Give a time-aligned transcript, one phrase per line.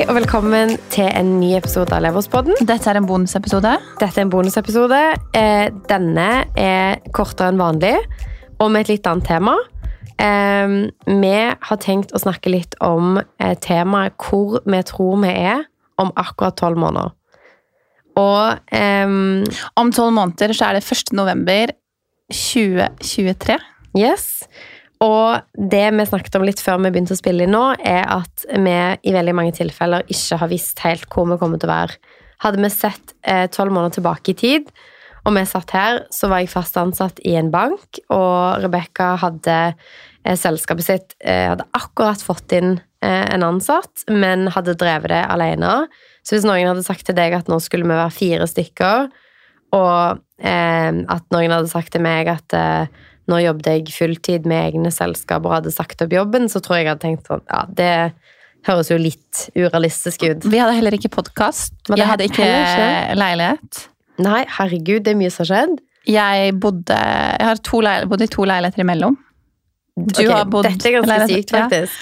[0.00, 2.54] Hei og velkommen til en ny episode av Leverspodden.
[2.64, 3.74] Dette er en bonusepisode.
[4.00, 5.00] Dette er en bonusepisode.
[5.36, 7.98] Eh, Denne er kortere enn vanlig,
[8.56, 9.58] og med et litt annet tema.
[10.16, 10.72] Eh,
[11.04, 11.34] Vi
[11.68, 15.66] har tenkt å snakke litt om eh, temaet hvor vi tror vi er
[16.00, 17.12] om akkurat tolv måneder.
[18.16, 19.44] Og ehm,
[19.76, 21.12] Om tolv måneder så er det 1.
[21.12, 21.76] november
[22.32, 23.60] 2023.
[24.00, 24.48] Yes.
[25.00, 28.44] Og det vi snakket om litt før vi begynte å spille inn nå, er at
[28.52, 28.76] vi
[29.08, 31.96] i veldig mange tilfeller ikke har visst helt hvor vi kommer til å være.
[32.44, 34.68] Hadde vi sett eh, tolv måneder tilbake i tid,
[35.24, 39.56] og vi satt her, så var jeg fast ansatt i en bank, og Rebekka hadde
[39.70, 45.24] eh, selskapet sitt eh, Hadde akkurat fått inn eh, en ansatt, men hadde drevet det
[45.32, 45.74] alene.
[46.24, 49.08] Så hvis noen hadde sagt til deg at nå skulle vi være fire stykker,
[49.76, 54.72] og eh, at noen hadde sagt til meg at eh, nå jobbet jeg fulltid med
[54.72, 57.62] egne selskaper og hadde sagt opp jobben, så tror jeg jeg hadde tenkt sånn Ja,
[57.78, 57.92] det
[58.68, 60.44] høres jo litt urealistisk ut.
[60.44, 61.72] Vi hadde heller ikke podkast.
[61.88, 62.90] Jeg hadde ikke ikke.
[63.20, 63.84] leilighet.
[64.20, 65.78] Nei, herregud, det er mye som har skjedd.
[66.10, 69.16] Jeg bodde Jeg har bodde i to leiligheter imellom.
[70.00, 71.64] Du okay, har bodd Dette er ganske sykt, sykt, ja.
[71.64, 71.92] faktisk.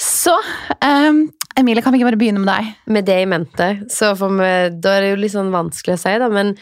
[0.00, 0.34] Så
[0.82, 2.70] um, Emilie, kan vi ikke bare begynne med deg?
[2.90, 3.68] Med det i mente.
[3.92, 6.30] Så meg, da er det jo litt sånn vanskelig å si, da.
[6.32, 6.56] Men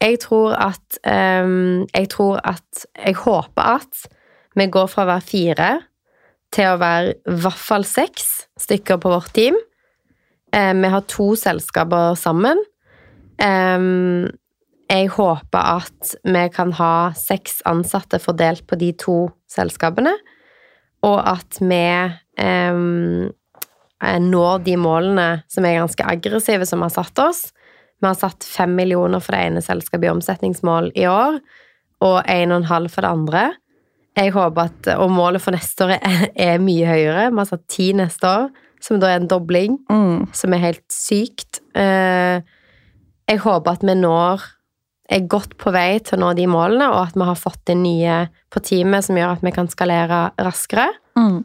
[0.00, 4.08] jeg tror at ehm, Jeg tror at Jeg håper at
[4.58, 5.68] vi går fra å være fire
[6.50, 8.24] til å være i hvert fall seks
[8.58, 9.54] stykker på vårt team.
[10.50, 12.58] Eh, vi har to selskaper sammen.
[13.38, 14.26] Ehm,
[14.88, 19.18] jeg håper at vi kan ha seks ansatte fordelt på de to
[19.52, 20.16] selskapene,
[21.06, 21.84] og at vi
[22.42, 23.28] ehm,
[24.02, 27.52] eh, når de målene som er ganske aggressive, som har satt oss.
[27.98, 31.40] Vi har satt fem millioner for det ene selskapet i omsetningsmål i år,
[32.06, 33.42] og en og en halv for det andre.
[34.18, 37.30] Jeg håper at, Og målet for neste år er, er mye høyere.
[37.30, 38.48] Vi har satt ti neste år,
[38.82, 39.80] som da er en dobling
[40.32, 41.60] som er helt sykt.
[41.74, 42.40] Eh,
[43.28, 44.40] Jeg håper at vi når
[45.10, 47.82] er godt på vei til å nå de målene, og at vi har fått inn
[47.82, 50.86] nye på teamet som gjør at vi kan skalere raskere.
[51.18, 51.44] Mm.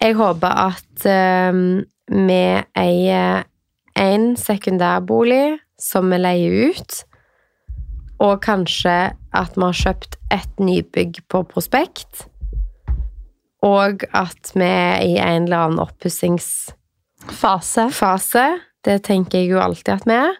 [0.00, 1.06] Jeg håper at
[1.52, 3.44] um, vi eier
[3.96, 7.04] en sekundærbolig som vi leier ut,
[8.22, 12.28] og kanskje at vi har kjøpt et nybygg på prospekt,
[13.66, 17.90] og at vi er i en eller annen oppussingsfase.
[17.92, 18.60] Fase.
[18.84, 20.34] Det tenker jeg jo alltid at vi er.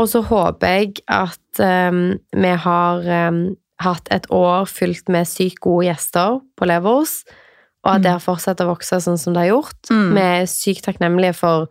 [0.00, 2.96] Og så håper jeg at um, vi har
[3.28, 7.24] um, hatt et år fylt med sykt gode gjester på Levers,
[7.84, 9.90] og at det har fortsatt å vokse sånn som det har gjort.
[9.90, 10.10] Mm.
[10.16, 11.68] Vi er sykt takknemlige for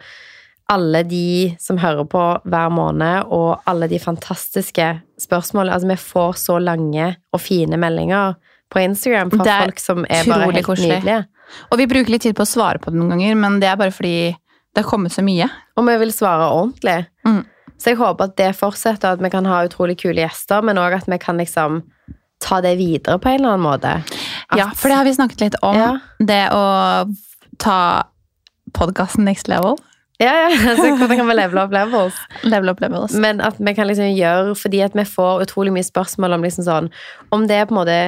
[0.69, 4.87] alle de som hører på hver måned, og alle de fantastiske
[5.19, 5.73] spørsmålene.
[5.73, 8.37] Altså, vi får så lange og fine meldinger
[8.69, 10.99] på Instagram fra folk som er bare helt koselig.
[10.99, 11.23] nydelige.
[11.71, 13.79] Og vi bruker litt tid på å svare på det noen ganger, men det er
[13.79, 14.35] bare fordi
[14.75, 15.49] det har kommet så mye.
[15.77, 16.99] Og vi vil svare ordentlig.
[17.25, 17.41] Mm.
[17.79, 20.99] Så jeg håper at det fortsetter, at vi kan ha utrolig kule gjester, men òg
[20.99, 21.81] at vi kan liksom
[22.43, 23.95] ta det videre på en eller annen måte.
[24.49, 25.75] At, Ja, for det har vi snakket litt om.
[25.75, 25.91] Ja.
[26.19, 26.63] Det å
[27.57, 27.79] ta
[28.77, 29.79] podkasten next level.
[30.19, 32.17] Ja, ja, altså, hvordan kan vi levele opp levels?
[32.43, 33.13] Level up levels.
[33.15, 36.65] Men at vi kan liksom gjøre Fordi at vi får utrolig mye spørsmål om liksom
[36.67, 36.89] sånn
[37.31, 37.99] Om det er på en måte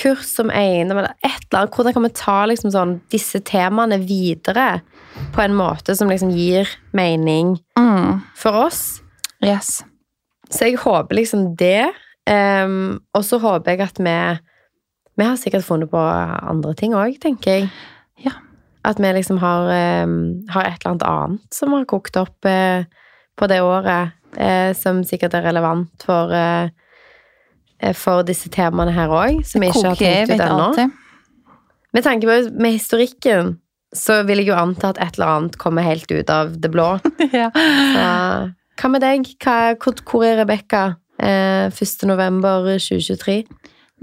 [0.00, 1.74] kurs som eiendom eller et eller annet.
[1.76, 4.78] Hvordan kan vi ta liksom sånn disse temaene videre
[5.34, 8.22] på en måte som liksom gir mening Mm.
[8.34, 9.02] for oss?
[9.44, 9.82] Yes.
[10.48, 11.90] Så jeg håper liksom det.
[12.24, 14.16] Um, og så håper jeg at vi
[15.18, 17.68] Vi har sikkert funnet på andre ting òg, tenker jeg.
[18.24, 18.32] Ja.
[18.84, 22.84] At vi liksom har, ehm, har et eller annet annet som har kokt opp eh,
[23.38, 26.68] på det året, eh, som sikkert er relevant for eh,
[27.80, 30.88] eh, for disse temaene her òg, som vi ikke har tenkt ut ennå.
[31.92, 33.56] Med tanke på med historikken,
[33.92, 36.96] så vil jeg jo anta at et eller annet kommer helt ut av det blå.
[37.42, 37.50] ja.
[37.52, 38.06] Så,
[38.80, 39.34] hva med deg?
[39.44, 40.94] Hva, hvor, hvor er Rebekka?
[41.22, 43.46] Eh, 1.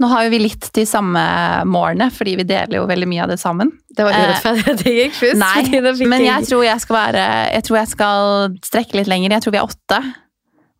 [0.00, 0.04] 2023.
[0.04, 1.22] Nå har jo vi litt de samme
[1.68, 3.70] målene, fordi vi deler jo veldig mye av det sammen.
[3.88, 5.40] Det var Eh, urettferdig at jeg gikk først.
[5.40, 9.30] Nei, men jeg tror jeg være Jeg tror jeg skal strekke litt lenger.
[9.36, 10.00] Jeg tror vi er åtte.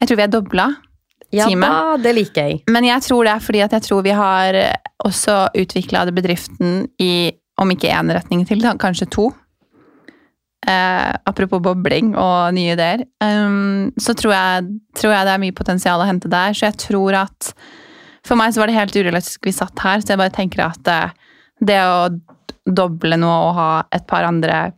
[0.01, 0.69] Jeg tror vi er dobla.
[1.33, 1.71] ja, teamet.
[1.71, 2.63] da, det liker jeg.
[2.69, 4.57] Men jeg tror det er fordi at jeg tror vi har
[5.05, 9.29] også utvikla bedriften i om ikke én retning til, kanskje to.
[10.67, 13.05] Eh, apropos bobling og nye ideer.
[13.23, 16.53] Um, så tror jeg, tror jeg det er mye potensial å hente der.
[16.57, 17.53] Så jeg tror at
[18.27, 20.91] For meg så var det helt urealistisk vi satt her, så jeg bare tenker at
[20.91, 21.13] eh,
[21.61, 22.09] det å
[22.71, 24.71] doble noe og ha et par andre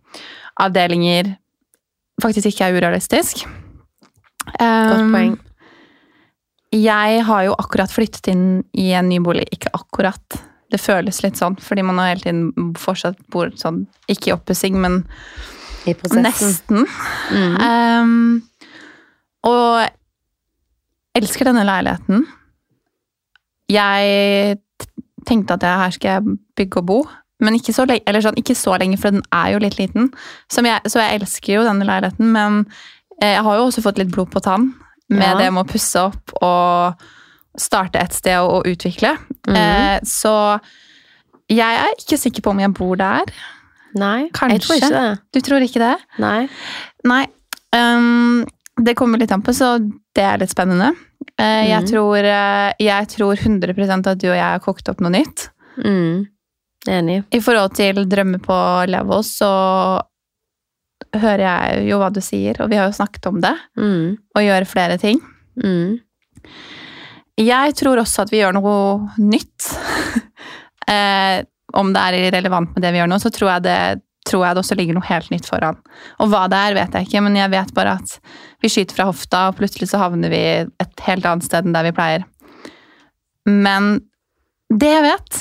[0.62, 1.34] avdelinger
[2.22, 3.44] faktisk ikke er urealistisk.
[3.46, 5.34] Godt Um, poeng.
[6.74, 9.44] jeg har jo akkurat flyttet inn i en ny bolig.
[9.54, 10.38] Ikke akkurat.
[10.72, 14.78] Det føles litt sånn, fordi man har hele tiden fortsatt bor sånn, ikke i oppussing,
[14.82, 15.02] men
[15.86, 15.94] i.
[16.18, 16.86] Nesten.
[17.30, 17.56] Mm.
[17.62, 18.42] Um,
[19.46, 19.86] og
[21.18, 22.26] elsker denne leiligheten.
[23.72, 24.58] Jeg
[25.28, 27.00] tenkte at jeg, her skal jeg bygge og bo,
[27.42, 30.12] men ikke så, lenge, eller sånn, ikke så lenge, for den er jo litt liten.
[30.52, 32.62] Som jeg, så jeg elsker jo denne leiligheten, men
[33.18, 34.70] eh, jeg har jo også fått litt blod på tann
[35.12, 35.34] med Ja.
[35.38, 37.02] det med å pusse opp og
[37.58, 39.16] starte et sted og, utvikle.
[39.48, 39.56] Mm.
[39.58, 40.34] Eh, så
[41.52, 43.28] jeg er ikke sikker på om jeg bor der.
[43.98, 45.08] Nei, jeg tror ikke det.
[45.34, 45.96] Du tror ikke det?
[46.22, 46.48] Nei.
[47.04, 47.26] Nei.
[47.76, 48.46] Um,
[48.80, 49.74] det kommer litt an på, så
[50.16, 50.94] det er litt spennende.
[51.38, 51.88] Eh, jeg, Mhm.
[51.90, 55.48] tror, eh, jeg tror 100% at du og jeg har kokt opp noe nytt.
[55.78, 56.26] Mm.
[56.88, 57.24] Enig.
[57.32, 58.56] I forhold til drømmer på
[58.90, 60.00] Levels, så
[61.14, 63.54] hører jeg jo hva du sier, og vi har jo snakket om det.
[63.78, 64.18] Mm.
[64.36, 65.20] Og gjøre flere ting.
[65.62, 66.00] Mm.
[67.38, 69.68] Jeg tror også at vi gjør noe nytt.
[70.88, 71.42] eh,
[71.74, 74.54] om det er relevant med det vi gjør nå, så tror jeg, det, tror jeg
[74.54, 75.78] det også ligger noe helt nytt foran.
[76.22, 78.18] Og hva det er, vet jeg ikke, men jeg vet bare at
[78.62, 81.88] vi skyter fra hofta, og plutselig så havner vi et helt annet sted enn der
[81.88, 82.26] vi pleier.
[83.48, 83.96] Men
[84.72, 85.40] det jeg vet,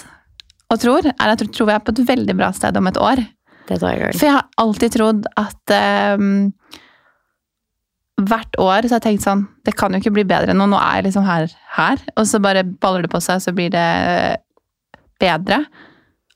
[0.71, 2.99] og tror, er at jeg tror vi er på et veldig bra sted om et
[2.99, 3.21] år.
[3.69, 4.15] Det tror jeg.
[4.17, 5.75] For jeg har alltid trodd at
[6.17, 6.49] um,
[8.21, 10.67] hvert år så har jeg tenkt sånn Det kan jo ikke bli bedre nå.
[10.69, 12.01] Nå er jeg liksom her, her.
[12.17, 13.85] Og så bare baller det på seg, så blir det
[15.21, 15.61] bedre.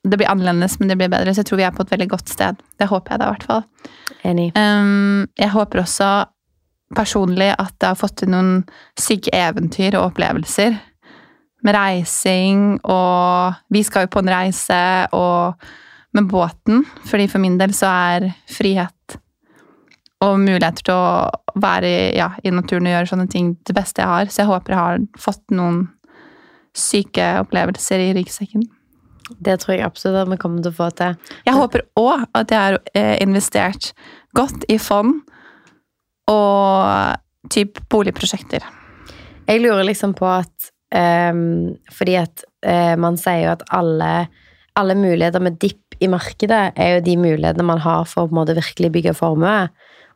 [0.05, 1.33] Det blir annerledes, men det blir bedre.
[1.33, 2.59] Så jeg tror vi er på et veldig godt sted.
[2.79, 3.63] Det håper jeg da, i hvert fall.
[4.29, 4.47] Enig.
[4.57, 6.09] Um, jeg håper også
[6.95, 8.51] personlig at jeg har fått til noen
[8.99, 10.77] syke eventyr og opplevelser.
[11.65, 14.81] Med reising, og vi skal jo på en reise,
[15.17, 15.57] og
[16.15, 16.85] med båten.
[17.09, 19.17] Fordi for min del så er frihet
[20.23, 24.11] og muligheter til å være ja, i naturen og gjøre sånne ting det beste jeg
[24.11, 24.31] har.
[24.31, 25.83] Så jeg håper jeg har fått noen
[26.75, 28.65] syke opplevelser i ryggsekken.
[29.25, 31.15] Det tror jeg absolutt at vi kommer til å få til.
[31.47, 33.91] Jeg håper òg at jeg har eh, investert
[34.37, 35.23] godt i fond
[36.29, 38.63] og typ boligprosjekter.
[39.45, 44.27] Jeg lurer liksom på at um, Fordi at uh, man sier jo at alle,
[44.79, 48.35] alle muligheter med dipp i markedet er jo de mulighetene man har for å på
[48.35, 49.67] en måte virkelig bygge formue.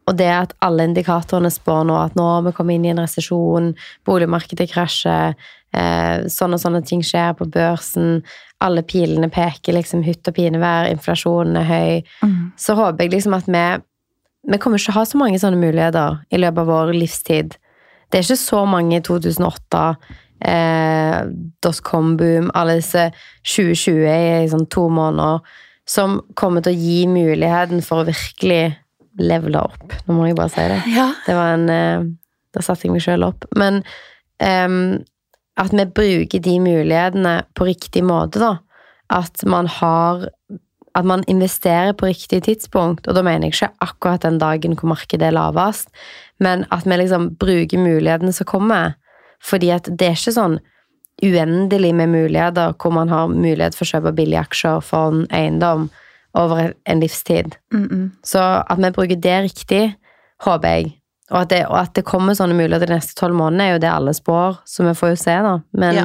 [0.07, 3.01] Og det at alle indikatorene spår nå at nå har vi kommet inn i en
[3.03, 3.73] resesjon,
[4.07, 5.35] boligmarkedet krasjer,
[5.73, 8.23] eh, sånne og sånne ting skjer på børsen,
[8.63, 12.01] alle pilene peker liksom hytt og pinevær, inflasjonen er høy,
[12.59, 13.67] så håper jeg liksom at vi
[14.49, 17.57] Vi kommer ikke å ha så mange sånne muligheter i løpet av vår livstid.
[18.09, 19.97] Det er ikke så mange i 2008,
[20.41, 21.25] eh,
[21.61, 23.11] dotcom-boom, alle disse
[23.43, 25.43] 2020 i sånn to måneder,
[25.85, 28.77] som kommer til å gi muligheten for å virkelig
[29.21, 29.94] levele opp.
[30.07, 30.80] Nå må jeg bare si det.
[30.95, 31.10] Ja.
[31.25, 32.10] Det var en eh,
[32.56, 33.45] Da satte jeg meg sjøl opp.
[33.60, 33.83] Men
[34.42, 34.98] um,
[35.60, 38.56] at vi bruker de mulighetene på riktig måte, da.
[39.13, 40.30] At man har
[40.95, 43.07] At man investerer på riktig tidspunkt.
[43.07, 45.88] Og da mener jeg ikke akkurat den dagen hvor markedet er lavest,
[46.39, 48.95] men at vi liksom bruker mulighetene som kommer.
[49.39, 50.57] Fordi at det er ikke sånn
[51.24, 55.89] uendelig med muligheter hvor man har mulighet for å kjøpe billige aksjer, fond, eiendom
[56.37, 57.55] over en livstid.
[57.73, 58.11] Mm -mm.
[58.23, 58.39] Så
[58.69, 59.95] at vi bruker det riktig,
[60.44, 60.99] håper jeg.
[61.31, 63.83] Og at det, og at det kommer sånne muligheter de neste tolv månedene, er jo
[63.83, 65.59] det alle spår, så vi får jo se, da.
[65.73, 66.04] Men Ja.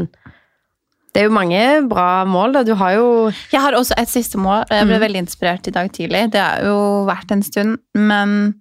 [1.15, 2.63] det er jo mange bra mål, da.
[2.63, 4.65] Du har jo Jeg har også et siste mål.
[4.71, 5.01] Jeg ble mm.
[5.01, 6.33] veldig inspirert i dag tidlig.
[6.33, 8.55] Det har jo vært en stund, men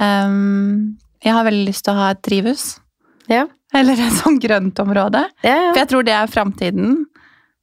[0.00, 2.80] um, jeg har veldig lyst til å ha et drivhus.
[3.28, 3.46] Ja.
[3.74, 5.26] Eller et sånn grøntområde.
[5.44, 7.06] ja, For jeg tror det er framtiden.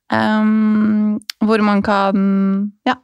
[0.07, 2.95] Um, hvor man kan ja,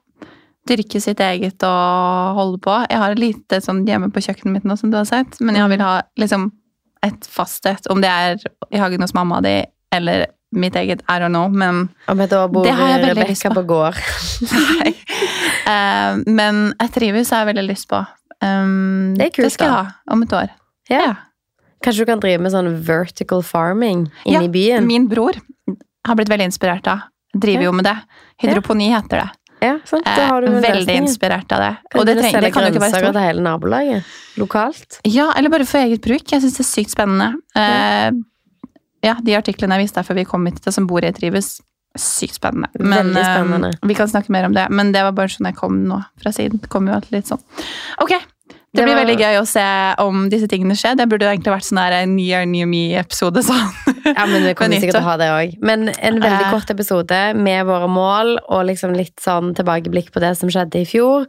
[0.69, 2.75] dyrke sitt eget og holde på.
[2.89, 5.69] Jeg har lite sånn hjemme på kjøkkenet mitt nå, som du har sett, men jeg
[5.73, 6.51] vil ha liksom
[7.03, 7.83] et fast et.
[7.91, 8.37] Om det er
[8.71, 9.57] i hagen hos mamma di
[9.93, 13.55] eller mitt eget, I don't know, men Det har jeg veldig lyst Rebekka på.
[13.55, 13.95] på gård.
[14.53, 14.91] Nei.
[15.67, 17.99] Uh, men jeg trives, har jeg veldig lyst på.
[18.43, 20.49] Um, Det er kult, Det skal jeg ha om et år.
[20.91, 21.07] Ja.
[21.83, 24.87] Kanskje du kan drive med sånn vertical farming inne Ja, i byen?
[24.87, 25.33] Min bror
[26.07, 27.09] har blitt veldig inspirert av.
[27.33, 27.69] Driver Ja.
[27.71, 27.97] jo med det.
[28.43, 29.29] Hydroponi heter det.
[29.63, 30.05] Ja, sant?
[30.05, 31.01] Eh, Da har du en veldig løsning.
[31.07, 31.71] inspirert av det.
[31.89, 33.13] Kan Og det, du treng, det kan jo ikke være stort.
[33.15, 34.03] til hele nabolaget?
[34.41, 34.99] Lokalt?
[35.07, 36.25] Ja, eller bare for eget bruk.
[36.33, 37.29] Jeg syns det er sykt spennende.
[37.55, 38.11] Eh,
[39.07, 41.61] ja, de artiklene jeg viste deg før vi kom hit, det som bor i trives,
[41.95, 42.69] sykt spennende.
[42.79, 43.69] Men, spennende.
[43.75, 44.67] eh, vi kan snakke mer om det.
[44.71, 46.59] Men det var bare sånn jeg kom nå fra siden.
[46.63, 47.41] Det kom jo alltid litt sånn.
[48.01, 48.15] Ok,
[48.73, 49.65] det, Det blir var- veldig gøy å se
[50.01, 50.95] om disse tingene skjer.
[50.97, 53.43] Det burde jo egentlig vært sånn her en Year New Me-episode.
[53.45, 53.69] sånn.
[54.17, 55.57] Ja, men vi kommer sikkert til å ha det òg.
[55.61, 56.51] Men en veldig Eh.
[56.51, 60.85] kort episode med våre mål, og liksom litt sånn tilbakeblikk på det som skjedde i
[60.89, 61.27] fjor.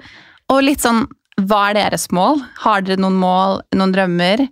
[0.48, 1.06] Og litt sånn,
[1.40, 2.40] hva er deres mål?
[2.64, 4.48] Har dere noen mål, noen drømmer?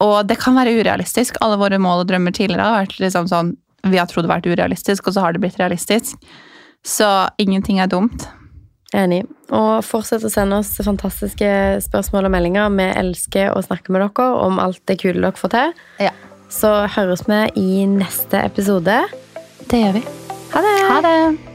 [0.00, 1.36] Og det kan være urealistisk.
[1.40, 4.40] Alle våre mål og drømmer tidligere har vært liksom sånn, vi har trodd det har
[4.40, 6.16] vært urealistisk, og så har det blitt realistisk.
[6.84, 8.26] Så ingenting er dumt.
[8.92, 9.22] Enig.
[9.52, 11.48] Og fortsett å sende oss fantastiske
[11.84, 12.72] spørsmål og meldinger.
[12.76, 15.78] Vi elsker å snakke med dere om alt det kule dere får til.
[16.08, 16.12] Ja.
[16.52, 18.98] Så høres vi i neste episode.
[19.70, 20.04] Det gjør vi.
[20.52, 20.76] Ha det!
[20.90, 21.51] Ha det!